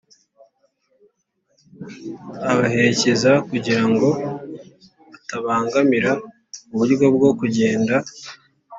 [2.51, 4.09] abaherekeza kugira ngo
[5.11, 6.11] bitabangamira
[6.73, 7.95] uburyo bwo kugenda.